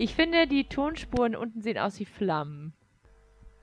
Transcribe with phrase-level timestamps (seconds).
[0.00, 2.72] Ich finde, die Tonspuren unten sehen aus wie Flammen.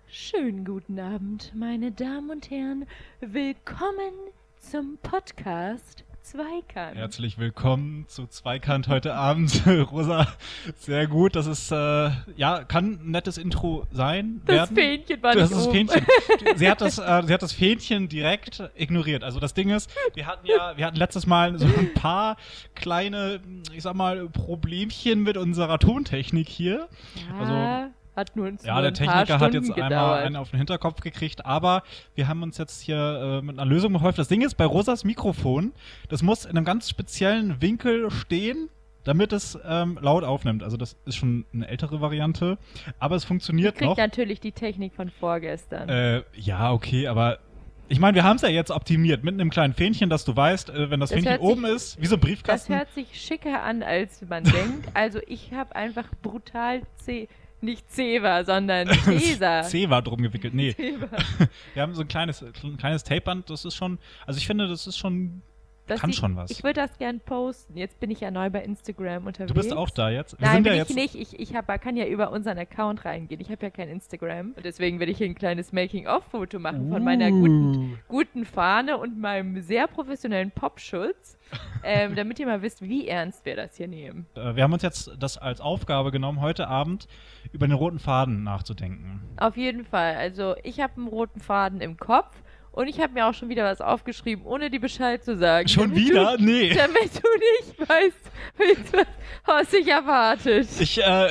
[0.07, 2.85] Schönen guten Abend, meine Damen und Herren.
[3.21, 4.11] Willkommen
[4.57, 6.95] zum Podcast Zweikant.
[6.95, 9.61] Herzlich willkommen zu Zweikant heute Abend.
[9.91, 10.27] Rosa,
[10.75, 11.35] sehr gut.
[11.35, 14.41] Das ist, äh, ja, kann ein nettes Intro sein.
[14.47, 14.75] Das werden.
[14.75, 15.87] Fähnchen war Das nicht ist oben.
[15.87, 16.05] Fähnchen.
[16.55, 19.23] Sie hat das, äh, sie hat das Fähnchen direkt ignoriert.
[19.23, 22.37] Also das Ding ist, wir hatten ja, wir hatten letztes Mal so ein paar
[22.73, 23.39] kleine,
[23.75, 26.87] ich sag mal, Problemchen mit unserer Tontechnik hier.
[27.39, 30.23] Ja, hat nur, uns Ja, nur der Techniker hat jetzt einmal gedauert.
[30.25, 31.83] einen auf den Hinterkopf gekriegt, aber
[32.15, 34.17] wir haben uns jetzt hier äh, mit einer Lösung geholfen.
[34.17, 35.73] Das Ding ist, bei Rosas Mikrofon,
[36.09, 38.69] das muss in einem ganz speziellen Winkel stehen,
[39.03, 40.63] damit es ähm, laut aufnimmt.
[40.63, 42.57] Also das ist schon eine ältere Variante,
[42.99, 43.97] aber es funktioniert Kriegt noch.
[43.97, 45.89] natürlich die Technik von vorgestern.
[45.89, 47.37] Äh, ja, okay, aber
[47.87, 50.71] ich meine, wir haben es ja jetzt optimiert mit einem kleinen Fähnchen, dass du weißt,
[50.71, 52.73] äh, wenn das, Das Fähnchen sich- oben ist, wie so ein das Briefkasten.
[52.75, 54.87] hört sich schicker an, als man denkt.
[54.95, 57.27] Also ich habe einfach brutal C,
[57.61, 59.63] nicht Zewa, sondern Tesa.
[59.63, 60.53] C war drum gewickelt.
[60.53, 61.07] Nee, Zewa.
[61.73, 64.87] wir haben so ein kleines, ein kleines Tapeband, das ist schon, also ich finde, das
[64.87, 65.41] ist schon
[65.87, 66.51] Kann sieht- schon was.
[66.51, 67.77] Ich würde das gern posten.
[67.77, 69.53] Jetzt bin ich ja neu bei Instagram unterwegs.
[69.53, 70.39] Du bist auch da jetzt?
[70.39, 71.15] Wir Nein, bin ja ich nicht.
[71.15, 73.39] Ich, ich hab, kann ja über unseren Account reingehen.
[73.41, 74.53] Ich habe ja kein Instagram.
[74.55, 79.19] Und deswegen werde ich hier ein kleines Making-of-Foto machen von meiner guten, guten Fahne und
[79.19, 81.37] meinem sehr professionellen Popschutz.
[81.83, 84.25] ähm, damit ihr mal wisst, wie ernst wir das hier nehmen.
[84.35, 87.07] Äh, Wir haben uns jetzt das als Aufgabe genommen, heute Abend
[87.51, 89.21] über den roten Faden nachzudenken.
[89.37, 90.15] Auf jeden Fall.
[90.15, 92.35] Also ich habe einen roten Faden im Kopf
[92.75, 95.67] und ich habe mir auch schon wieder was aufgeschrieben, ohne dir Bescheid zu sagen.
[95.67, 96.37] Schon damit wieder?
[96.37, 96.73] Du, Nee.
[96.73, 97.27] Damit du
[97.73, 98.31] nicht weißt,
[99.45, 100.67] was dich erwartet.
[100.79, 101.29] Ich, äh,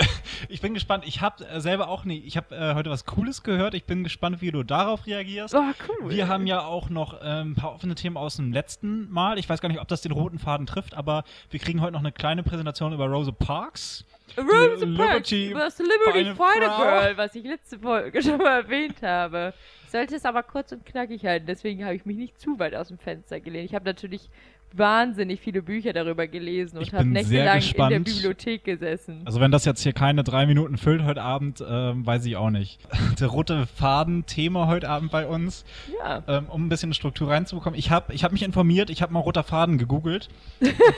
[0.48, 1.04] ich bin gespannt.
[1.06, 2.18] Ich habe äh, selber auch nie.
[2.20, 3.74] Ich habe äh, heute was Cooles gehört.
[3.74, 5.54] Ich bin gespannt, wie du darauf reagierst.
[5.54, 6.10] Oh, cool.
[6.10, 9.38] Wir haben ja auch noch ähm, ein paar offene Themen aus dem letzten Mal.
[9.38, 12.00] Ich weiß gar nicht, ob das den roten Faden trifft, aber wir kriegen heute noch
[12.00, 14.04] eine kleine Präsentation über Rosa Parks.
[14.36, 16.76] Rose Die Parks, Liberty du hast Liberty Fighter.
[16.76, 19.54] Girl, was ich letzte Folge schon mal erwähnt habe.
[19.84, 22.74] Ich sollte es aber kurz und knackig halten, deswegen habe ich mich nicht zu weit
[22.74, 23.66] aus dem Fenster gelehnt.
[23.66, 24.28] Ich habe natürlich
[24.76, 28.00] wahnsinnig viele Bücher darüber gelesen und Ich habe nächtelang in der.
[28.00, 29.22] Bibliothek gesessen.
[29.24, 32.50] Also wenn das jetzt hier keine drei Minuten füllt heute Abend, ähm, weiß ich auch
[32.50, 32.80] nicht.
[33.20, 35.64] Der rote Faden-Thema heute Abend bei uns.
[35.98, 36.22] ja.
[36.26, 37.78] ähm, um ein bisschen Struktur reinzubekommen.
[37.78, 40.28] Ich habe ich hab mich informiert, ich habe mal roter Faden gegoogelt.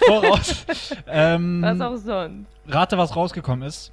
[0.06, 0.64] Voraus.
[1.06, 2.46] ähm, Was auch sonst.
[2.68, 3.92] rate, was rausgekommen ist.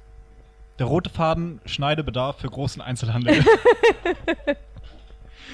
[0.78, 3.44] Der rote Faden Schneidebedarf für großen Einzelhandel.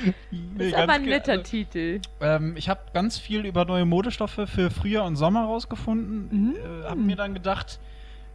[0.05, 2.01] Das Nee, ist aber ein netter also, Titel.
[2.21, 6.28] ähm, ich habe ganz viel über neue Modestoffe für Frühjahr und Sommer rausgefunden.
[6.31, 6.55] Mhm.
[6.56, 7.81] Äh, habe mir dann gedacht,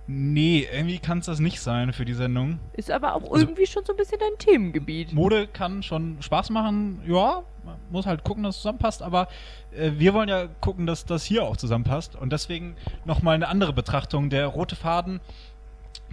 [0.07, 2.59] nee, irgendwie kann es das nicht sein für die Sendung.
[2.73, 5.13] Ist aber auch Also- irgendwie schon so ein bisschen dein Themengebiet.
[5.13, 9.27] Mode kann schon Spaß machen, ja, man muss halt gucken, dass es zusammenpasst, aber
[9.75, 13.73] äh, wir wollen ja gucken, dass das hier auch zusammenpasst und deswegen nochmal eine andere
[13.73, 14.29] Betrachtung.
[14.29, 15.19] Der rote Faden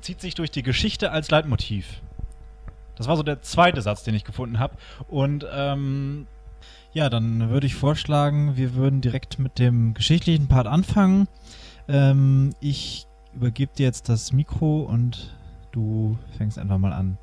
[0.01, 2.01] zieht sich durch die Geschichte als Leitmotiv.
[2.97, 4.77] Das war so der zweite Satz, den ich gefunden habe
[5.09, 6.27] und ähm,
[6.93, 11.27] ja, dann würde ich vorschlagen, wir würden direkt mit dem geschichtlichen Part anfangen.
[11.89, 15.35] Ähm, ich übergebe dir jetzt das Mikro und
[15.73, 17.17] du fängst einfach mal an.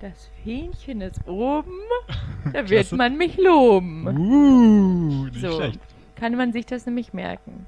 [0.00, 1.72] Das Fähnchen ist oben,
[2.52, 4.06] da wird man mich loben.
[4.06, 5.80] Uh, nicht So, schlecht.
[6.16, 7.66] kann man sich das nämlich merken.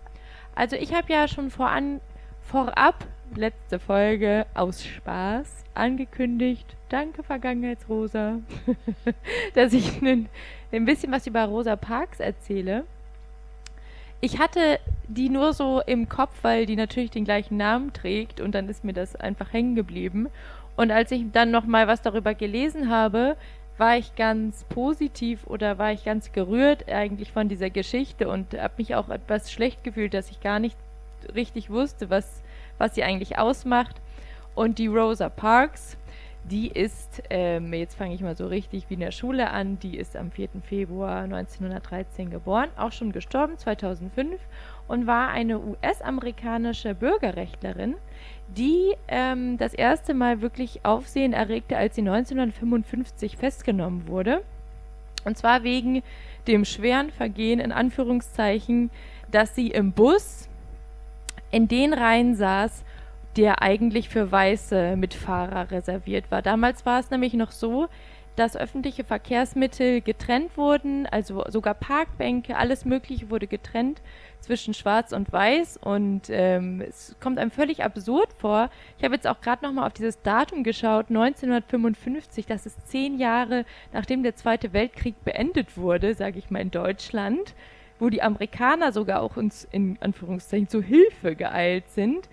[0.54, 2.03] Also ich habe ja schon voran,
[2.42, 8.41] vorab, letzte Folge, aus Spaß angekündigt, danke Vergangenheitsrosa,
[9.55, 10.28] dass ich ein,
[10.72, 12.84] ein bisschen was über Rosa Parks erzähle.
[14.21, 18.53] Ich hatte die nur so im Kopf, weil die natürlich den gleichen Namen trägt und
[18.55, 20.28] dann ist mir das einfach hängen geblieben.
[20.77, 23.37] Und als ich dann noch mal was darüber gelesen habe,
[23.78, 28.75] war ich ganz positiv oder war ich ganz gerührt eigentlich von dieser Geschichte und habe
[28.78, 30.77] mich auch etwas schlecht gefühlt, dass ich gar nicht
[31.34, 32.43] richtig wusste, was,
[32.78, 34.00] was sie eigentlich ausmacht.
[34.55, 35.97] Und die Rosa Parks,
[36.44, 39.97] die ist, ähm, jetzt fange ich mal so richtig wie in der Schule an, die
[39.97, 40.49] ist am 4.
[40.62, 44.41] Februar 1913 geboren, auch schon gestorben 2005
[44.89, 47.97] und war eine US-amerikanische Bürgerrechtlerin,
[48.49, 54.42] die ähm, das erste Mal wirklich Aufsehen erregte, als sie 1955 festgenommen wurde.
[55.24, 56.03] Und zwar wegen
[56.47, 58.91] dem schweren Vergehen, in Anführungszeichen,
[59.31, 60.47] dass sie im Bus
[61.50, 62.84] in den Reihen saß,
[63.36, 66.42] der eigentlich für weiße Mitfahrer reserviert war.
[66.42, 67.89] Damals war es nämlich noch so,
[68.39, 74.00] dass öffentliche Verkehrsmittel getrennt wurden, also sogar Parkbänke, alles Mögliche wurde getrennt
[74.41, 78.71] zwischen Schwarz und Weiß und ähm, es kommt einem völlig absurd vor.
[78.97, 83.18] Ich habe jetzt auch gerade noch mal auf dieses Datum geschaut, 1955, das ist zehn
[83.18, 87.54] Jahre nachdem der Zweite Weltkrieg beendet wurde, sage ich mal in Deutschland,
[87.98, 92.28] wo die Amerikaner sogar auch uns in Anführungszeichen zu Hilfe geeilt sind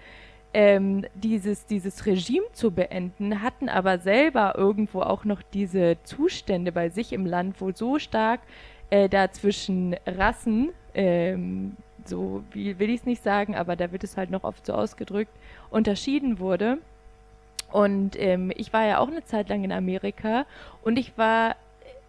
[0.55, 6.87] ähm, dieses, dieses Regime zu beenden, hatten aber selber irgendwo auch noch diese Zustände bei
[6.87, 8.39] sich im Land, wo so stark
[8.89, 11.75] äh, da zwischen Rassen, ähm,
[12.05, 14.71] so wie will ich es nicht sagen, aber da wird es halt noch oft so
[14.71, 15.33] ausgedrückt,
[15.71, 16.77] unterschieden wurde.
[17.73, 20.45] Und ähm, ich war ja auch eine Zeit lang in Amerika
[20.83, 21.57] und ich war,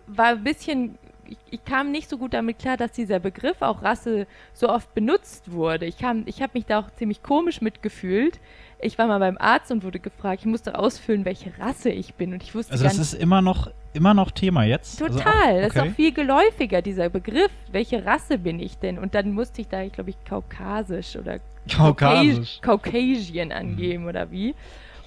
[0.07, 3.83] war ein bisschen ich, ich, kam nicht so gut damit klar, dass dieser Begriff auch
[3.83, 5.87] Rasse so oft benutzt wurde.
[5.87, 5.97] Ich,
[6.27, 8.41] ich habe mich da auch ziemlich komisch mitgefühlt.
[8.81, 12.33] Ich war mal beim Arzt und wurde gefragt, ich musste ausfüllen, welche Rasse ich bin.
[12.33, 14.99] Und ich wusste Also das ist immer noch, immer noch Thema jetzt?
[14.99, 15.17] Total.
[15.17, 15.61] Also okay.
[15.63, 17.51] Das ist auch viel geläufiger, dieser Begriff.
[17.73, 18.99] Welche Rasse bin ich denn?
[18.99, 21.41] Und dann musste ich da, ich glaube ich, kaukasisch oder
[21.75, 22.61] Kaukasisch.
[22.61, 24.09] Caucasian angeben mhm.
[24.09, 24.55] oder wie.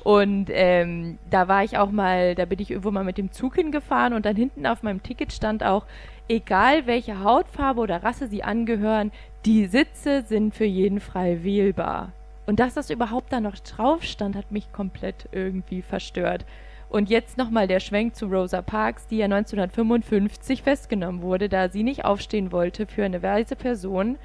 [0.03, 3.55] Und ähm, da war ich auch mal, da bin ich irgendwo mal mit dem Zug
[3.55, 5.85] hingefahren und dann hinten auf meinem Ticket stand auch,
[6.27, 9.11] egal welche Hautfarbe oder Rasse sie angehören,
[9.45, 12.13] die Sitze sind für jeden frei wählbar.
[12.45, 16.45] Und dass das überhaupt da noch drauf stand, hat mich komplett irgendwie verstört.
[16.89, 21.83] Und jetzt nochmal der Schwenk zu Rosa Parks, die ja 1955 festgenommen wurde, da sie
[21.83, 24.17] nicht aufstehen wollte für eine weiße Person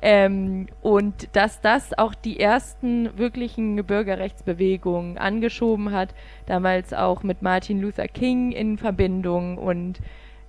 [0.00, 6.14] ähm, und dass das auch die ersten wirklichen Bürgerrechtsbewegungen angeschoben hat,
[6.46, 9.58] damals auch mit Martin Luther King in Verbindung.
[9.58, 9.98] Und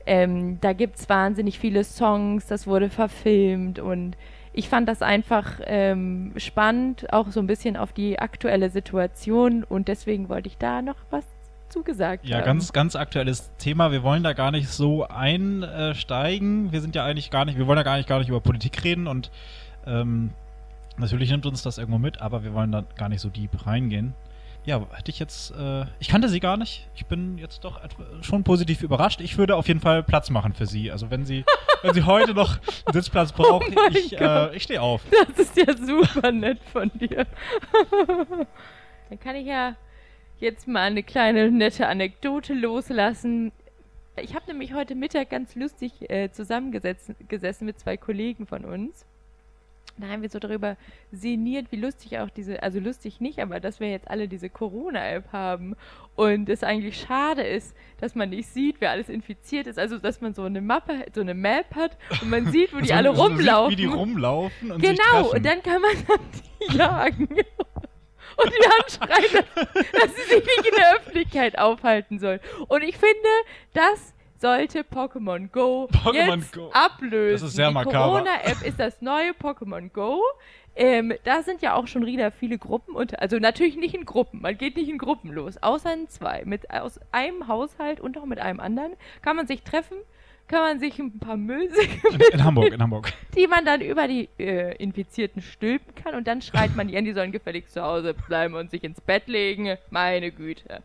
[0.06, 4.18] ähm, da gibt es wahnsinnig viele Songs, das wurde verfilmt und
[4.54, 9.88] ich fand das einfach ähm, spannend, auch so ein bisschen auf die aktuelle Situation und
[9.88, 11.24] deswegen wollte ich da noch was
[11.70, 12.46] zugesagt ja, haben.
[12.46, 13.92] ganz, ganz aktuelles Thema.
[13.92, 16.72] Wir wollen da gar nicht so einsteigen.
[16.72, 18.84] Wir sind ja eigentlich gar nicht, wir wollen ja gar nicht, gar nicht über Politik
[18.84, 19.32] reden und
[19.86, 20.32] ähm,
[20.98, 24.14] natürlich nimmt uns das irgendwo mit, aber wir wollen da gar nicht so deep reingehen.
[24.66, 26.88] Ja, hätte ich jetzt, äh, ich kannte sie gar nicht.
[26.94, 27.80] Ich bin jetzt doch
[28.22, 29.22] schon positiv überrascht.
[29.22, 30.92] Ich würde auf jeden Fall Platz machen für sie.
[30.92, 31.46] Also wenn sie,
[31.82, 35.02] wenn sie heute noch einen Sitzplatz braucht, oh ich, äh, ich stehe auf.
[35.28, 37.26] Das ist ja super nett von dir.
[39.10, 39.76] Dann kann ich ja
[40.40, 43.52] jetzt mal eine kleine nette Anekdote loslassen.
[44.22, 47.16] Ich habe nämlich heute Mittag ganz lustig äh, zusammengesessen
[47.62, 49.06] mit zwei Kollegen von uns.
[50.00, 50.78] Da haben wir so darüber
[51.12, 55.34] sinniert, wie lustig auch diese, also lustig nicht, aber dass wir jetzt alle diese Corona-App
[55.34, 55.76] haben
[56.16, 59.78] und es eigentlich schade ist, dass man nicht sieht, wer alles infiziert ist.
[59.78, 62.94] Also, dass man so eine Mappe, so eine Map hat und man sieht, wo die
[62.94, 63.72] alle rumlaufen.
[63.72, 66.20] Sieht, wie die rumlaufen und Genau, und dann kann man dann
[66.72, 67.28] die jagen
[68.44, 69.46] und die anschreien,
[69.94, 72.40] dass sie sich nicht in der Öffentlichkeit aufhalten soll.
[72.68, 73.30] Und ich finde,
[73.74, 76.70] das sollte Pokémon Go Pokémon jetzt Go.
[76.74, 77.34] ablösen.
[77.34, 78.20] Das ist sehr die makaber.
[78.20, 80.22] Corona-App ist das neue Pokémon Go.
[80.76, 83.22] Ähm, da sind ja auch schon wieder viele Gruppen unter.
[83.22, 84.42] Also natürlich nicht in Gruppen.
[84.42, 86.44] Man geht nicht in Gruppen los, außer in zwei.
[86.46, 89.98] Mit aus einem Haushalt und auch mit einem anderen kann man sich treffen
[90.50, 94.08] kann man sich ein paar Müllsäcke in, in Hamburg, in Hamburg, die man dann über
[94.08, 97.82] die äh, Infizierten stülpen kann und dann schreit man die an, die sollen gefälligst zu
[97.82, 99.78] Hause bleiben und sich ins Bett legen.
[99.92, 100.84] Meine Güte.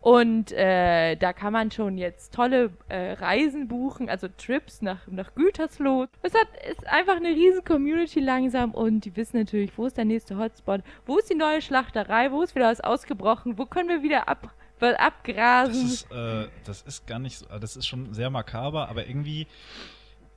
[0.00, 5.34] Und äh, da kann man schon jetzt tolle äh, Reisen buchen, also Trips nach, nach
[5.34, 6.06] Gütersloh.
[6.22, 10.04] Es hat, ist einfach eine riesen Community langsam und die wissen natürlich, wo ist der
[10.04, 14.02] nächste Hotspot, wo ist die neue Schlachterei, wo ist wieder was ausgebrochen, wo können wir
[14.02, 15.82] wieder ab wird abgrasen.
[15.82, 19.46] Das ist, äh, das ist gar nicht so, das ist schon sehr makaber, aber irgendwie,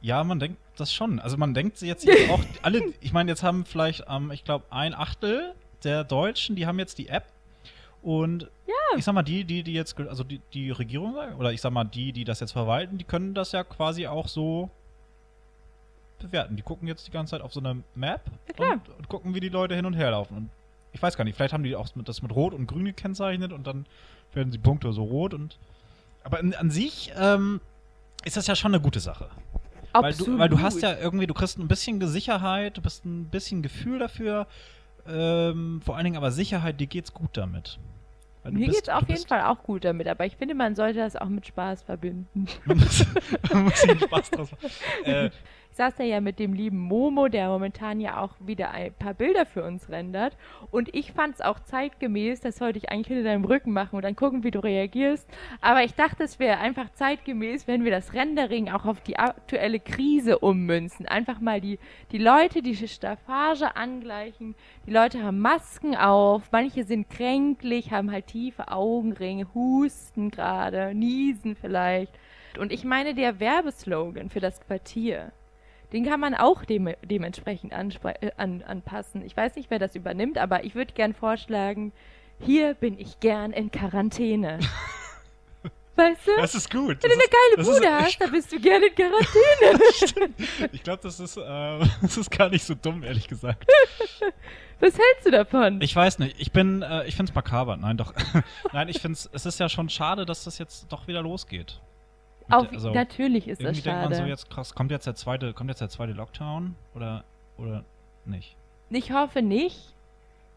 [0.02, 1.20] ja, man denkt das schon.
[1.20, 4.94] Also man denkt jetzt auch alle, ich meine, jetzt haben vielleicht, ähm, ich glaube, ein
[4.94, 5.54] Achtel
[5.84, 7.26] der Deutschen, die haben jetzt die App
[8.02, 8.98] und ja.
[8.98, 11.84] ich sag mal, die, die, die jetzt, also die, die Regierung, oder ich sag mal,
[11.84, 14.70] die, die das jetzt verwalten, die können das ja quasi auch so
[16.20, 16.56] bewerten.
[16.56, 18.22] Die gucken jetzt die ganze Zeit auf so eine Map
[18.58, 20.38] ja, und, und, gucken, wie die Leute hin und her laufen.
[20.38, 20.50] Und
[20.92, 23.68] ich weiß gar nicht, vielleicht haben die auch das mit Rot und Grün gekennzeichnet und
[23.68, 23.86] dann
[24.34, 25.58] werden die Punkte so rot und.
[26.24, 27.62] Aber in, an sich ähm,
[28.26, 29.30] ist das ja schon eine gute Sache.
[29.94, 33.26] Weil du, weil du hast ja irgendwie, du kriegst ein bisschen Sicherheit, du bist ein
[33.26, 34.48] bisschen Gefühl dafür.
[35.08, 37.80] Ähm, vor allen Dingen aber Sicherheit, dir geht's gut damit.
[38.44, 41.16] Mir bist, geht's auf jeden Fall auch gut damit, aber ich finde, man sollte das
[41.16, 42.48] auch mit Spaß verbinden.
[42.66, 43.06] man muss,
[43.54, 44.70] muss Spaß draus machen.
[45.06, 45.30] Äh,
[45.80, 49.46] saß er ja mit dem lieben Momo, der momentan ja auch wieder ein paar Bilder
[49.46, 50.36] für uns rendert.
[50.72, 54.04] Und ich fand es auch zeitgemäß, das sollte ich eigentlich hinter deinem Rücken machen und
[54.04, 55.26] dann gucken, wie du reagierst.
[55.62, 59.80] Aber ich dachte, es wäre einfach zeitgemäß, wenn wir das Rendering auch auf die aktuelle
[59.80, 61.06] Krise ummünzen.
[61.06, 61.80] Einfach mal die,
[62.12, 64.56] die Leute, die Staffage angleichen.
[64.86, 71.56] Die Leute haben Masken auf, manche sind kränklich, haben halt tiefe Augenringe, husten gerade, niesen
[71.56, 72.12] vielleicht.
[72.60, 75.32] Und ich meine, der Werbeslogan für das Quartier,
[75.92, 79.26] den kann man auch dem, dementsprechend äh, an, anpassen.
[79.26, 81.92] Ich weiß nicht, wer das übernimmt, aber ich würde gern vorschlagen,
[82.40, 84.60] hier bin ich gern in Quarantäne.
[85.96, 86.32] Weißt du?
[86.38, 87.04] Das ist gut.
[87.04, 87.24] Wenn du eine
[87.58, 90.30] geile ist Bude echt- hast, dann bist du gerne in Quarantäne.
[90.72, 91.42] ich glaube, das ist, äh,
[92.02, 93.68] das ist gar nicht so dumm, ehrlich gesagt.
[94.80, 95.82] Was hältst du davon?
[95.82, 96.40] Ich weiß nicht.
[96.40, 97.76] Ich bin, äh, ich find's makaber.
[97.76, 98.14] Nein, doch.
[98.72, 101.82] Nein, ich find's, es ist ja schon schade, dass das jetzt doch wieder losgeht.
[102.50, 104.24] Auf, also, natürlich ist das irgendwie denkt man schade.
[104.24, 107.24] so jetzt krass, kommt jetzt der zweite, kommt jetzt der zweite Lockdown oder
[107.58, 107.84] oder
[108.26, 108.56] nicht?
[108.90, 109.94] Ich hoffe nicht.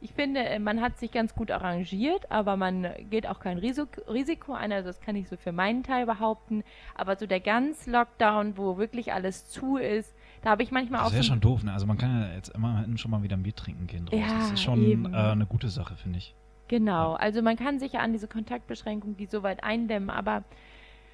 [0.01, 4.01] Ich finde, äh, man hat sich ganz gut arrangiert, aber man geht auch kein Risik
[4.09, 4.73] Risiko ein.
[4.73, 6.65] Also das kann ich so für meinen Teil behaupten.
[6.97, 11.09] Aber so der ganz Lockdown, wo wirklich alles zu ist, da habe ich manchmal Das
[11.09, 11.73] auch wäre so schon doof, ne?
[11.73, 14.09] Also man kann ja jetzt immerhin schon mal wieder ein Bier trinken gehen.
[14.11, 16.35] Ja, das ist schon äh, eine gute Sache, finde ich.
[16.67, 20.43] Genau, also man kann sich ja an diese Kontaktbeschränkungen, die so weit eindämmen, aber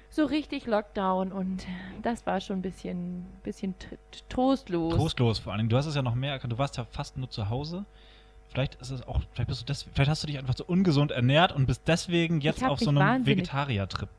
[0.09, 1.65] so richtig Lockdown und
[2.01, 3.75] das war schon ein bisschen, bisschen
[4.27, 4.95] trostlos.
[4.95, 5.69] Trostlos vor allen Dingen.
[5.69, 6.53] Du hast es ja noch mehr erkannt.
[6.53, 7.85] Du warst ja fast nur zu Hause.
[8.49, 11.11] Vielleicht ist es auch, vielleicht bist du des, vielleicht hast du dich einfach so ungesund
[11.11, 14.09] ernährt und bist deswegen jetzt auf so einem Vegetarier-Trip.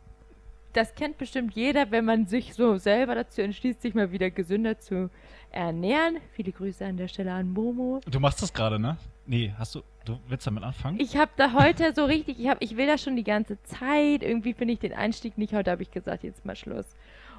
[0.72, 4.78] Das kennt bestimmt jeder, wenn man sich so selber dazu entschließt, sich mal wieder gesünder
[4.78, 5.10] zu
[5.50, 6.18] ernähren.
[6.32, 8.00] Viele Grüße an der Stelle an Momo.
[8.08, 8.96] Du machst das gerade, ne?
[9.26, 10.98] Nee, hast du, du willst damit anfangen?
[11.00, 14.22] Ich habe da heute so richtig, ich, hab, ich will das schon die ganze Zeit.
[14.22, 15.52] Irgendwie finde ich den Einstieg nicht.
[15.52, 16.86] Heute habe ich gesagt, jetzt mal Schluss.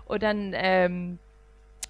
[0.05, 1.19] Und dann ähm,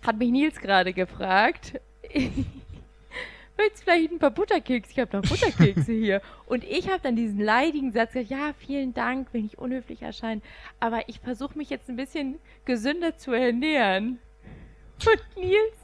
[0.06, 1.80] hat mich Nils gerade gefragt,
[2.14, 4.92] willst du vielleicht ein paar Butterkekse?
[4.92, 6.22] Ich habe noch Butterkekse hier.
[6.46, 10.42] Und ich habe dann diesen leidigen Satz gesagt, ja, vielen Dank, will nicht unhöflich erscheinen.
[10.80, 14.20] Aber ich versuche mich jetzt ein bisschen gesünder zu ernähren.
[15.06, 15.78] Und Nils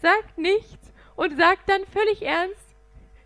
[0.00, 2.63] sagt nichts und sagt dann völlig ernst,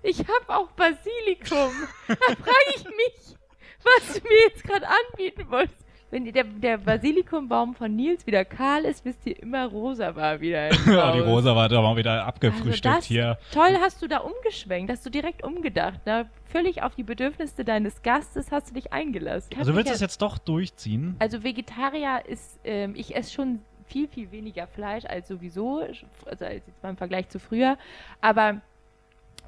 [0.02, 1.72] ich habe auch Basilikum.
[2.08, 3.36] Da frage ich mich,
[3.82, 5.84] was du mir jetzt gerade anbieten wolltest.
[6.10, 10.70] Wenn der, der Basilikumbaum von Nils wieder kahl ist, wisst ihr immer, rosa war wieder
[10.86, 11.18] Ja, die.
[11.20, 13.38] Rosa war doch mal wieder abgefrühstückt Also das- hier.
[13.52, 16.06] Toll hast du da umgeschwenkt, hast du direkt umgedacht.
[16.06, 16.30] Ne?
[16.46, 19.50] Völlig auf die Bedürfnisse deines Gastes hast du dich eingelassen.
[19.52, 21.14] Hab Also willst du es jetzt doch durchziehen?
[21.18, 25.80] also Vegetarier ist, ähm, ich esse schon viel, viel weniger Fleisch als sowieso,
[26.24, 27.76] also als jetzt mal im Vergleich zu früher.
[28.22, 28.62] Aber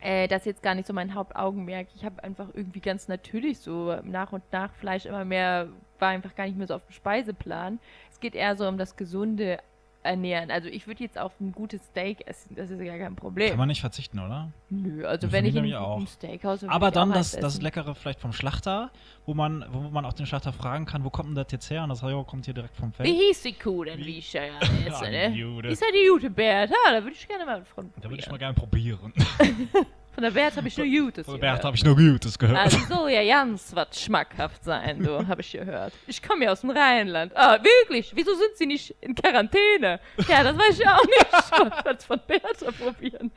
[0.00, 1.88] äh, das ist jetzt gar nicht so mein Hauptaugenmerk.
[1.94, 6.34] Ich habe einfach irgendwie ganz natürlich so nach und nach Fleisch immer mehr, war einfach
[6.34, 7.78] gar nicht mehr so auf dem Speiseplan.
[8.10, 9.58] Es geht eher so um das gesunde
[10.02, 10.50] Ernähren.
[10.50, 13.50] Also ich würde jetzt auf ein gutes Steak essen, das ist ja gar kein Problem.
[13.50, 14.50] Kann man nicht verzichten, oder?
[14.70, 17.60] Nö, also Ja, wenn ich in einem Steakhouse Aber dann das, das.
[17.60, 18.90] Leckere vielleicht vom Schlachter,
[19.26, 21.82] wo man, wo man auch den Schlachter fragen kann, wo kommt denn das jetzt her?
[21.82, 23.08] Und das ja, kommt hier direkt vom Wie Feld.
[23.08, 24.42] hieß die Kuh denn, wie ich ja
[24.86, 25.30] esse, ne?
[25.32, 25.68] die Jude.
[25.68, 26.70] Ist ja die Jute Bert.
[26.70, 28.30] Ja, da würde ich gerne mal von Da würde ich probieren.
[28.32, 29.12] mal gerne probieren.
[30.20, 31.56] Von der Bert habe ich nur Jutes Von gehört.
[31.56, 32.58] Bert habe ich nur Gutes gehört.
[32.58, 35.94] Also soll ja ganz was schmackhaft sein, du, habe ich gehört.
[36.06, 37.32] Ich komme ja aus dem Rheinland.
[37.34, 38.12] Ah, wirklich?
[38.14, 39.98] Wieso sind sie nicht in Quarantäne?
[40.28, 41.26] Ja, das weiß ich auch nicht.
[41.86, 43.30] Was von Bertha probieren.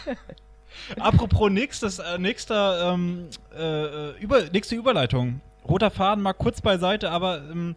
[0.98, 5.42] Apropos nächstes, äh, nächster, ähm, äh, äh, über, nächste Überleitung.
[5.68, 7.76] Roter Faden mal kurz beiseite, aber ähm,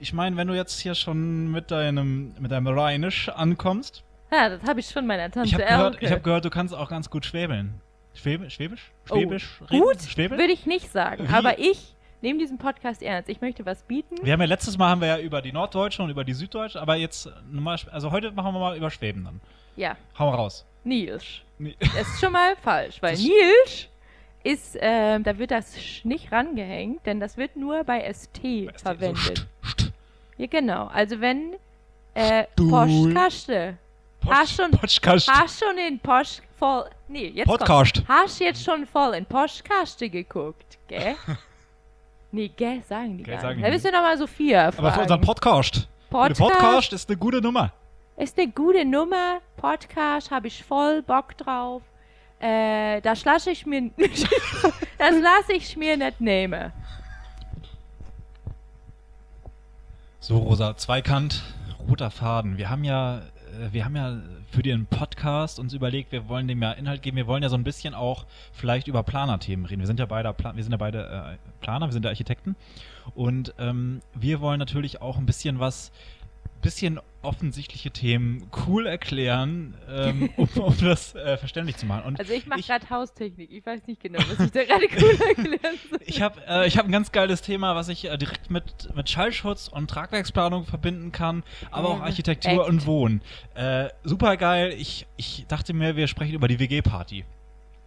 [0.00, 4.02] ich meine, wenn du jetzt hier schon mit deinem, mit deinem Rheinisch ankommst,
[4.34, 6.74] Ja, das habe ich von meiner Tante ich habe gehört, ich hab gehört, du kannst
[6.74, 7.80] auch ganz gut schwäbeln.
[8.14, 8.90] Schwäbe, Schwäbisch?
[9.10, 9.58] Oh, Schwäbisch?
[9.68, 10.38] Gut, Schwäbisch?
[10.38, 11.28] würde ich nicht sagen.
[11.28, 11.32] Wie?
[11.32, 13.28] Aber ich nehme diesen Podcast ernst.
[13.28, 14.16] Ich möchte was bieten.
[14.22, 16.80] Wir haben ja letztes Mal haben wir ja über die Norddeutschen und über die Süddeutschen,
[16.80, 19.40] aber jetzt normal, also heute machen wir mal über Schwäben dann.
[19.76, 20.64] Ja, Hau mal raus.
[20.84, 21.24] Nils.
[21.58, 21.76] Nee.
[21.80, 23.88] Das ist schon mal falsch, weil Das- Nils
[24.42, 28.78] ist, ähm, da wird das Sch nicht rangehängt, denn das wird nur bei ST Weißt
[28.80, 29.46] du, verwendet.
[29.62, 29.92] So, st, st,
[30.36, 30.86] Ja, genau.
[30.86, 31.54] Also wenn
[32.14, 33.12] äh, Stuhl.
[34.24, 34.40] Postkaste.
[34.40, 35.28] Hast schon, Podcast.
[35.28, 36.84] hast schon in Post voll.
[37.08, 37.94] Nee, jetzt Podcast.
[37.94, 38.08] Kommt.
[38.08, 41.16] Hast jetzt schon voll in Postkaste geguckt, gell?
[42.32, 43.64] nee, gell, sagen die Gell, gar nicht.
[43.64, 44.78] Da müssen wir nochmal Sophia fragen.
[44.78, 45.88] Aber für unseren Podcast.
[46.10, 47.72] Podcast, Podcast ist eine gute Nummer.
[48.16, 49.40] ist eine gute Nummer.
[49.56, 51.82] Podcast habe ich voll Bock drauf.
[52.40, 56.72] Äh, das lasse ich mir, das lasse ich mir nicht nehmen.
[60.20, 61.42] So, Rosa, Zweikant,
[61.88, 62.56] roter Faden.
[62.56, 63.22] Wir haben ja,
[63.72, 64.18] wir haben ja
[64.50, 67.16] für den Podcast uns überlegt, wir wollen dem ja Inhalt geben.
[67.16, 69.80] Wir wollen ja so ein bisschen auch vielleicht über Planerthemen reden.
[69.80, 72.56] Wir sind ja beide, Pla wir sind ja beide äh, Planer, wir sind ja Architekten.
[73.14, 75.92] Und ähm, wir wollen natürlich auch ein bisschen was,
[76.64, 82.04] bisschen offensichtliche Themen cool erklären, ähm, um, um das äh, verständlich zu machen.
[82.06, 83.50] Und Also ich mache gerade Haustechnik.
[83.52, 86.00] Ich weiß nicht genau, was ich da gerade cool erklären soll.
[86.04, 89.08] Ich habe äh, ich hab ein ganz geiles Thema, was ich äh, direkt mit, mit
[89.08, 92.68] Schallschutz und Tragwerksplanung verbinden kann, aber auch Ja, Architektur echt.
[92.68, 93.22] und Wohnen.
[93.54, 94.74] Äh, super geil.
[94.76, 97.24] Ich, ich dachte mir, wir sprechen über die WG-Party.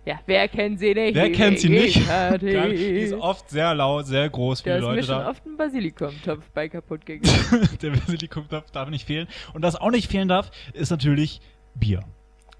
[0.08, 1.16] Ja, wer kennt sie nicht?
[1.16, 1.98] Wer Die kennt sie nicht?
[2.42, 5.30] Die ist oft sehr laut, sehr groß, Da viele ist mir Leute schon da.
[5.30, 7.68] oft ein Basilikumtopf bei kaputt gegangen.
[7.82, 9.28] Der Basilikumtopf darf nicht fehlen.
[9.54, 11.42] Und was auch nicht fehlen darf, ist natürlich
[11.76, 12.06] Bier.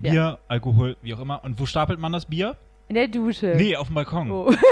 [0.02, 0.12] Ja.
[0.12, 1.42] Bier, Alkohol, wie auch immer.
[1.46, 2.58] Und wo stapelt man das Bier?
[2.90, 3.54] In der Dusche.
[3.56, 4.30] Nee, auf dem Balkon.
[4.30, 4.54] Oh.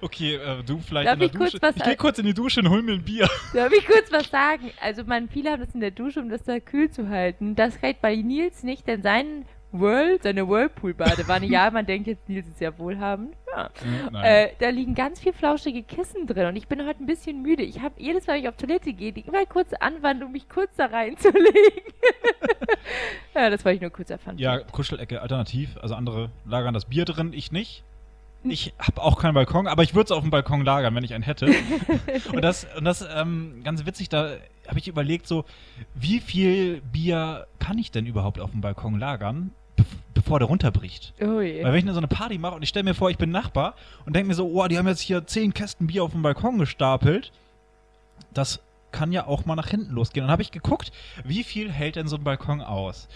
[0.00, 1.62] Okay, äh, du vielleicht Darf in der ich kurz Dusche.
[1.62, 1.98] was ich gehe sagen?
[1.98, 3.28] kurz in die Dusche und hol mir ein Bier.
[3.52, 4.70] Darf ich kurz was sagen?
[4.80, 7.54] Also, man, viele haben das in der Dusche, um das da kühl zu halten.
[7.54, 9.44] Das geht bei Nils nicht, denn sein
[9.80, 13.34] World, seine Whirlpool-Badewanne, ja, man denkt jetzt, Nils ist ja wohlhabend.
[13.54, 13.70] Ja.
[14.10, 14.24] Nein.
[14.24, 17.62] Äh, da liegen ganz viel flauschige Kissen drin und ich bin heute ein bisschen müde.
[17.62, 20.48] Ich habe jedes Mal, wenn ich auf Toilette gehe, die immer kurz anwand, um mich
[20.48, 21.82] kurz da reinzulegen.
[23.34, 24.38] ja, das wollte ich nur kurz erfahren.
[24.38, 25.76] ja, Kuschelecke alternativ.
[25.80, 27.84] Also andere lagern das Bier drin, ich nicht.
[28.42, 28.50] Hm.
[28.50, 31.14] Ich habe auch keinen Balkon, aber ich würde es auf dem Balkon lagern, wenn ich
[31.14, 31.46] einen hätte.
[32.32, 34.36] und das, und das ähm, ganz witzig, da
[34.68, 35.44] habe ich überlegt, so,
[35.94, 39.52] wie viel Bier kann ich denn überhaupt auf dem Balkon lagern,
[40.28, 41.14] der runterbricht?
[41.20, 41.64] Oh je.
[41.64, 43.30] Weil wenn ich dann so eine Party mache und ich stelle mir vor, ich bin
[43.30, 46.22] Nachbar und denke mir so, oh, die haben jetzt hier zehn Kästen Bier auf dem
[46.22, 47.32] Balkon gestapelt,
[48.32, 48.60] das
[48.92, 50.24] kann ja auch mal nach hinten losgehen.
[50.24, 50.92] Und dann habe ich geguckt,
[51.24, 53.08] wie viel hält denn so ein Balkon aus?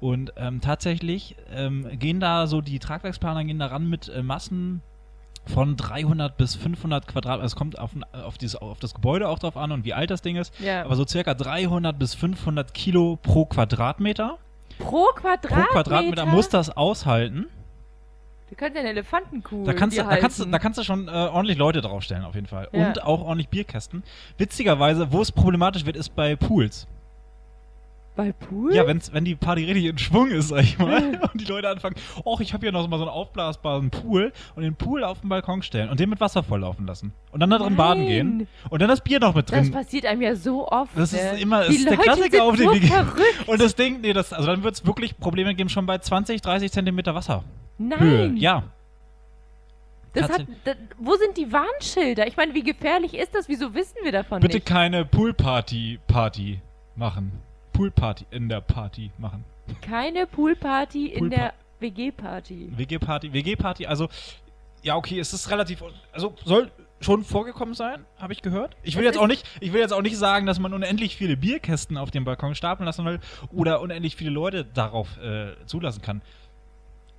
[0.00, 4.82] Und ähm, tatsächlich ähm, gehen da so die Tragwerksplaner gehen da ran mit äh, Massen
[5.46, 7.40] von 300 bis 500 Quadrat.
[7.40, 10.10] Also es kommt auf, auf, dieses, auf das Gebäude auch drauf an und wie alt
[10.10, 10.58] das Ding ist.
[10.60, 10.84] Ja.
[10.84, 14.38] Aber so circa 300 bis 500 Kilo pro Quadratmeter.
[14.78, 15.64] Pro Quadratmeter?
[15.64, 17.46] Pro Quadratmeter muss das aushalten.
[18.48, 21.58] Du kannst ja eine Elefantenkuh Da kannst, da, kannst, da kannst du schon äh, ordentlich
[21.58, 22.68] Leute draufstellen, auf jeden Fall.
[22.72, 22.88] Ja.
[22.88, 24.02] Und auch ordentlich Bierkästen.
[24.38, 26.86] Witzigerweise, wo es problematisch wird, ist bei Pools.
[28.18, 28.74] Bei Pool?
[28.74, 31.68] Ja, wenn's, wenn die Party richtig in Schwung ist, sag ich mal, und die Leute
[31.68, 31.94] anfangen,
[32.24, 35.28] och, ich habe hier noch mal so einen aufblasbaren Pool und den Pool auf den
[35.28, 37.12] Balkon stellen und den mit Wasser volllaufen lassen.
[37.30, 38.36] Und dann da drin baden gehen.
[38.38, 38.48] Nein.
[38.70, 39.70] Und dann das Bier noch mit Das drin.
[39.70, 40.90] passiert einem ja so oft.
[40.98, 41.18] Das ne?
[41.20, 42.86] ist immer das ist der Leute Klassiker sind auf so den WG.
[42.88, 43.44] verrückt.
[43.48, 46.42] Und das Ding, nee, das, also dann wird es wirklich Probleme geben, schon bei 20,
[46.42, 47.44] 30 Zentimeter Wasser.
[47.78, 48.00] Nein.
[48.00, 48.32] Höhe.
[48.34, 48.64] Ja.
[50.14, 50.56] Das hat, Tatsächlich.
[50.64, 52.26] da, wo sind die Warnschilder?
[52.26, 53.48] Ich meine, wie gefährlich ist das?
[53.48, 54.66] Wieso wissen wir davon Bitte nicht?
[54.66, 56.60] keine Poolparty Party
[56.96, 57.30] machen.
[57.78, 59.44] Poolparty in der Party machen.
[59.82, 62.72] Keine Poolparty in Poolpa- der WG-Party.
[62.76, 64.08] WG-Party, WG-Party, also
[64.82, 68.76] ja, okay, es ist relativ, also soll schon vorgekommen sein, habe ich gehört.
[68.82, 71.16] Ich will Es jetzt auch nicht, ich will jetzt auch nicht sagen, dass man unendlich
[71.16, 73.20] viele Bierkästen auf dem Balkon stapeln lassen will
[73.52, 76.20] oder unendlich viele Leute darauf äh, zulassen kann.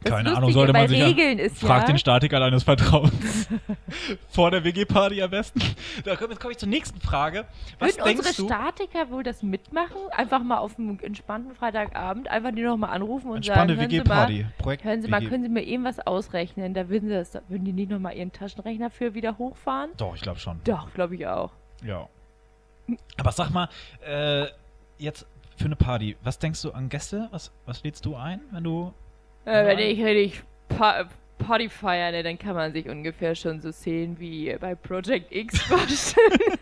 [0.01, 3.50] Das Keine Ahnung, sollte man sich ja- Regeln ist Frag ja, den Statiker deines Vertrauens.
[4.29, 5.62] Vor der WG-Party am besten.
[6.06, 7.46] Da komm, jetzt komme ich zur nächsten Frage.
[7.79, 8.53] Was würden denkst unsere du?
[8.53, 9.98] Statiker wohl das mitmachen?
[10.12, 13.98] Einfach mal auf einem entspannten Freitagabend einfach die nochmal anrufen und Entspannte sagen, hören Sie
[13.98, 14.46] mal, WG-Party.
[14.57, 16.74] Projekt hören Sie mal, können Sie mir irgendwas ausrechnen?
[16.74, 19.90] Da würden, Sie das, da würden die nicht nochmal Ihren Taschenrechner für wieder hochfahren?
[19.98, 20.62] Doch, ich glaube schon.
[20.64, 21.51] Doch, glaube ich auch.
[21.83, 22.07] Ja.
[23.18, 23.68] Aber sag mal,
[24.07, 24.46] äh,
[24.98, 25.25] jetzt
[25.57, 27.27] für eine Party, was denkst du an Gäste?
[27.31, 28.94] Was, was lädst du ein, wenn du.
[29.50, 31.09] Äh, wenn ich richtig pa
[31.40, 35.59] Party feiere, ne, dann kann man sich ungefähr schon so Szenen wie bei Project X
[35.62, 36.59] vorstellen.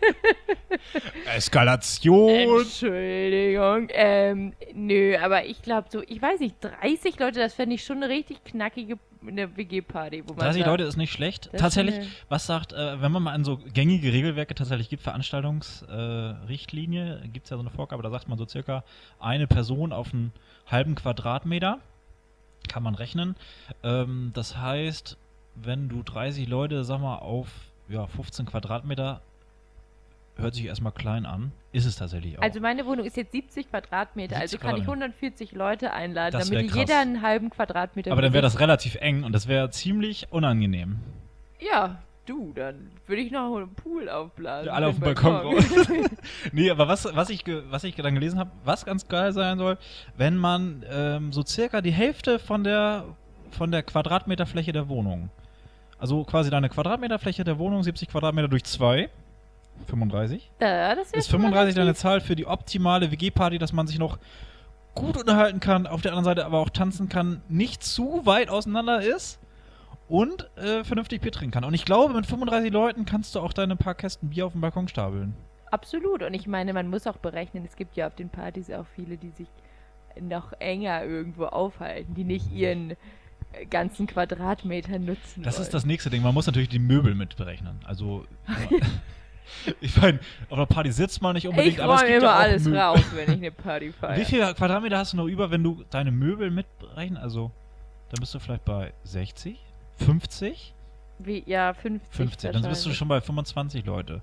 [1.36, 2.60] Eskalation!
[2.60, 3.88] Entschuldigung.
[3.90, 8.02] Ähm, nö, aber ich glaube so, ich weiß nicht, 30 Leute, das fände ich schon
[8.02, 11.46] eine richtig knackige eine WG-Party, wo man 30 sagt, Leute ist nicht schlecht.
[11.46, 11.96] Ist tatsächlich,
[12.28, 17.44] was sagt, äh, wenn man mal an so gängige Regelwerke tatsächlich gibt, Veranstaltungsrichtlinie, äh, gibt
[17.46, 18.84] es ja so eine Vorgabe, da sagt man so circa
[19.18, 20.32] eine Person auf einen
[20.66, 21.80] halben Quadratmeter.
[22.68, 23.36] Kann man rechnen.
[23.82, 25.16] Ähm, das heißt,
[25.56, 27.48] wenn du 30 Leute, sag mal, auf
[27.88, 29.20] ja, 15 Quadratmeter,
[30.36, 31.52] hört sich erstmal klein an.
[31.72, 32.42] Ist es tatsächlich auch.
[32.42, 35.14] Also meine Wohnung ist jetzt 70 Quadratmeter, 70 also kann ich Quadratmeter.
[35.14, 39.24] 140 Leute einladen, Das damit jeder einen halben Quadratmeter Aber dann wäre das relativ eng
[39.24, 41.00] und das wäre ziemlich unangenehm.
[41.60, 41.98] Ja,
[42.28, 44.66] du, dann würde ich noch einen Pool aufblasen.
[44.66, 45.64] Ja, alle auf dem Balkon raus.
[46.52, 49.78] nee, aber was, was, ich, was ich dann gelesen habe, was ganz geil sein soll,
[50.16, 53.04] wenn man ähm, so circa die Hälfte von der,
[53.50, 55.30] von der Quadratmeterfläche der Wohnung,
[55.98, 59.08] also quasi deine Quadratmeterfläche der Wohnung, 70 Quadratmeter durch 2,
[59.86, 63.98] 35, ja, das ist 35 dann eine Zahl für die optimale WG-Party, dass man sich
[63.98, 64.18] noch
[64.94, 69.00] gut unterhalten kann, auf der anderen Seite aber auch tanzen kann, nicht zu weit auseinander
[69.00, 69.38] ist
[70.08, 71.64] und äh, vernünftig Bier trinken kann.
[71.64, 74.60] Und ich glaube, mit 35 Leuten kannst du auch deine paar Kästen Bier auf dem
[74.60, 75.34] Balkon stapeln.
[75.70, 76.22] Absolut.
[76.22, 79.18] Und ich meine, man muss auch berechnen, es gibt ja auf den Partys auch viele,
[79.18, 79.48] die sich
[80.20, 82.92] noch enger irgendwo aufhalten, die nicht ihren
[83.52, 85.42] äh, ganzen Quadratmeter nutzen.
[85.42, 85.62] Das wollen.
[85.64, 86.22] ist das nächste Ding.
[86.22, 87.78] Man muss natürlich die Möbel mit berechnen.
[87.84, 88.24] Also,
[89.80, 92.36] ich meine, auf einer Party sitzt man nicht unbedingt, Ich aber es gibt immer ja
[92.36, 92.80] alles Möbel.
[92.80, 94.16] raus, wenn ich eine Party feiere.
[94.20, 97.18] Wie viele Quadratmeter hast du noch über, wenn du deine Möbel mitberechnen?
[97.18, 97.52] Also,
[98.10, 99.58] dann bist du vielleicht bei 60,
[99.98, 100.74] 50,
[101.18, 102.12] Wie, ja, 50.
[102.14, 102.52] 50.
[102.52, 104.22] Dann bist du schon bei 25 Leute.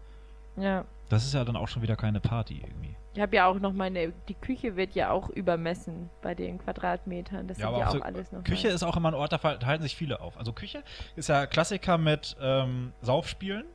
[0.57, 0.85] Ja.
[1.09, 2.95] Das ist ja dann auch schon wieder keine Party irgendwie.
[3.13, 7.47] Ich habe ja auch noch meine, die Küche wird ja auch übermessen bei den Quadratmetern.
[7.47, 8.43] Das Ja, sind ja auch so alles noch.
[8.43, 8.73] Küche mal.
[8.73, 10.37] ist auch immer ein Ort, da halten sich viele auf.
[10.37, 10.83] Also Küche
[11.15, 13.65] ist ja Klassiker mit ähm, Saufspielen.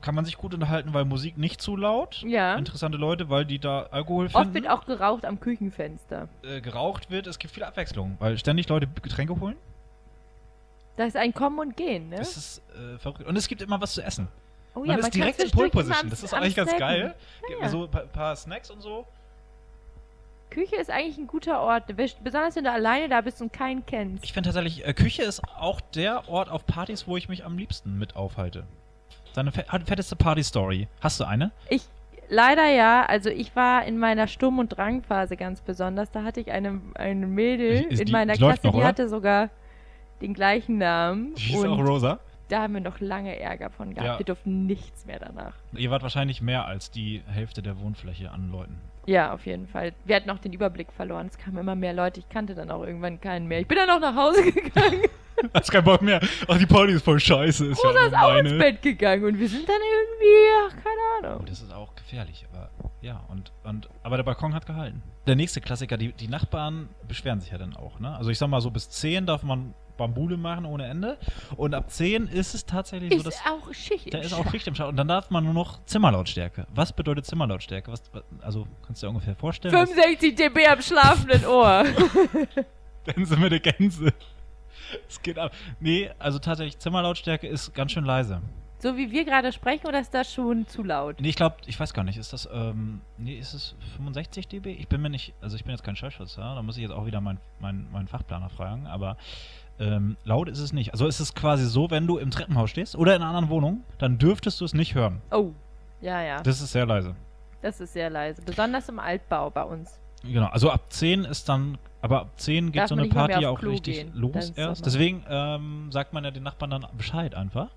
[0.00, 2.22] Kann man sich gut unterhalten, weil Musik nicht zu laut.
[2.26, 2.56] Ja.
[2.56, 4.54] Interessante Leute, weil die da Alkohol Oft finden.
[4.54, 6.28] wird auch geraucht am Küchenfenster.
[6.42, 7.26] äh, geraucht wird.
[7.26, 9.56] Es gibt viel Abwechslung, weil ständig Leute Getränke holen.
[10.96, 12.16] Da ist ein Kommen und Gehen, ne?
[12.16, 13.26] Das ist äh, verrückt.
[13.26, 14.28] Und es gibt immer was zu essen.
[14.76, 16.10] Oh man ist kann direkt in Pole Position.
[16.10, 16.86] Das ist eigentlich ganz snacken.
[16.86, 17.14] geil.
[17.50, 17.68] Ja, ja.
[17.68, 19.06] So ein paar, paar Snacks und so.
[20.50, 21.84] Küche ist eigentlich ein guter Ort.
[21.96, 24.24] Besonders wenn du alleine da bist und keinen kennst.
[24.24, 27.58] Ich finde tatsächlich, äh, Küche ist auch der Ort auf Partys, wo ich mich am
[27.58, 28.64] liebsten mit aufhalte.
[29.34, 30.86] Deine fetteste Party-Story.
[31.00, 31.50] Hast du eine?
[31.68, 31.82] Ich
[32.28, 36.10] leider ja, also ich war in meiner Sturm- und Drangphase ganz besonders.
[36.12, 39.50] Da hatte ich eine, eine Mädel Ist in die- meiner Klasse, noch, die hatte sogar
[40.20, 41.34] den gleichen Namen.
[41.34, 42.18] Die hieß auch Rosa.
[42.48, 44.06] da haben wir noch lange Ärger von gehabt.
[44.06, 44.18] Ja.
[44.18, 45.54] Wir durften nichts mehr danach.
[45.74, 48.80] Ihr wart wahrscheinlich mehr als die Hälfte der Wohnfläche an Leuten.
[49.06, 49.92] Ja, auf jeden Fall.
[50.06, 51.26] Wir hatten auch den Überblick verloren.
[51.26, 52.20] Es kamen immer mehr Leute.
[52.20, 53.60] Ich kannte dann auch irgendwann keinen mehr.
[53.60, 55.02] Ich bin dann auch nach Hause gegangen.
[55.52, 56.20] Hast keinen Bock mehr.
[56.48, 57.66] Ach, die Party ist voll scheiße.
[57.66, 58.56] Ist Rosa ja ist auch ins.
[58.58, 60.36] Bett gegangen und wir sind dann irgendwie,
[60.68, 61.46] ach, keine Oh, Ahnung.
[61.46, 62.70] das ist auch gefährlich, aber
[63.02, 65.02] ja, und, und aber der Balkon hat gehalten.
[65.26, 68.14] Der nächste Klassiker, die, die Nachbarn beschweren sich ja dann auch, ne?
[68.16, 71.18] Also ich sag mal so bis 10 darf man Bambule machen ohne Ende.
[71.56, 73.46] Und ab 10 ist es tatsächlich so, Ist dass.
[73.46, 74.12] auch Schicht.
[74.12, 74.50] Da ist auch.
[74.50, 74.88] Schicht im Schacht.
[74.88, 76.66] Und dann darf man nur noch Zimmerlautstärke.
[76.74, 77.90] Was bedeutet Zimmerlautstärke?
[77.92, 78.02] Was,
[78.40, 79.74] also, kannst du dir ungefähr vorstellen?
[79.74, 81.84] was- 65 dB am schlafenden Ohr.
[83.06, 84.12] Dann sind wir die Gänse.
[85.08, 85.52] Es geht ab.
[85.80, 88.40] Nee, also tatsächlich, Zimmerlautstärke ist ganz schön leise.
[88.78, 91.20] so wie wir gerade sprechen, oder ist das schon zu laut?
[91.20, 94.66] Nee, ich glaube, ich weiß gar nicht, ist das, ähm, nee, ist es 65 dB?
[94.78, 97.06] Ich bin mir nicht, also ich bin jetzt kein Schallschützer, da muss ich jetzt auch
[97.06, 99.16] wieder meinen mein, mein Fachplaner fragen, aber
[99.78, 100.92] ähm, laut ist es nicht.
[100.92, 103.82] Also ist es quasi so, wenn du im Treppenhaus stehst oder in einer anderen Wohnung,
[103.98, 105.20] dann dürftest du es nicht hören.
[105.30, 105.50] Oh,
[106.00, 106.42] ja, ja.
[106.42, 107.14] Das ist sehr leise.
[107.62, 108.42] Das ist sehr leise.
[108.42, 109.98] Besonders im Altbau bei uns.
[110.22, 113.58] Genau, also ab 10 ist dann, aber ab 10 geht Darf so eine Party auch
[113.58, 114.12] Klo richtig gehen.
[114.14, 114.84] los erst.
[114.86, 117.68] Deswegen ähm, sagt man ja den Nachbarn dann Bescheid einfach.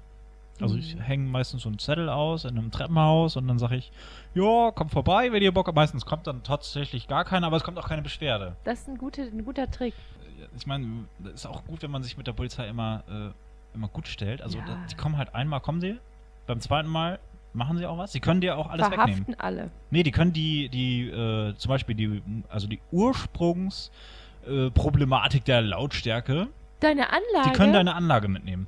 [0.59, 1.01] Also ich Mhm.
[1.01, 3.91] hänge meistens so einen Zettel aus in einem Treppenhaus und dann sage ich,
[4.33, 5.75] ja, kommt vorbei, wenn ihr Bock habt.
[5.75, 8.55] Meistens kommt dann tatsächlich gar keiner, aber es kommt auch keine Beschwerde.
[8.63, 9.93] Das ist ein, gute, ein guter Trick.
[10.57, 13.29] Ich meine, es ist auch gut, wenn man sich mit der Polizei immer, äh,
[13.75, 14.41] immer gut stellt.
[14.41, 14.65] Also Ja.
[14.65, 15.97] da, die kommen halt einmal, kommen sie,
[16.45, 17.19] beim zweiten Mal
[17.53, 18.11] machen sie auch was.
[18.11, 19.25] Sie können dir auch alles wegnehmen.
[19.25, 19.71] Verhaften alle.
[19.89, 26.47] Nee, die können die, die, äh, zum Beispiel die, also die Ursprungsproblematik äh, der Lautstärke,
[26.79, 27.49] Deine Anlage?
[27.49, 28.67] die können deine Anlage mitnehmen.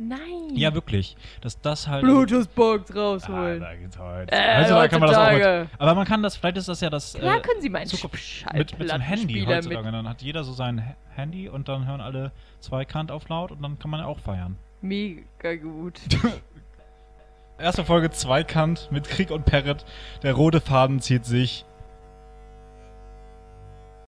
[0.00, 0.50] Nein.
[0.54, 1.16] Ja, wirklich.
[1.40, 2.02] Dass das halt.
[2.04, 3.60] Bluetooth-Box Ah, rausholen.
[3.60, 4.32] da geht's heute.
[4.32, 5.68] Äh, heutzutage kann man das auch mit.
[5.78, 7.14] Aber man kann das, vielleicht ist das ja das.
[7.14, 7.90] Klar äh, können sie meinen
[8.54, 9.90] mit, mit einem Handy heutzutage.
[9.90, 12.30] Dann hat jeder so sein Ha- Handy und dann hören alle
[12.60, 14.56] Zweikant auf laut und dann kann man auch feiern.
[14.82, 16.00] Mega gut.
[17.58, 19.84] Erste Folge Zweikant mit Krieg und Perret.
[20.22, 21.64] Der rote Faden zieht sich